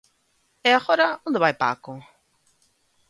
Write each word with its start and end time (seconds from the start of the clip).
_¿E 0.67 0.69
agora 0.75 1.07
onde 1.27 1.41
vai 1.43 1.53
Paco? 1.63 1.91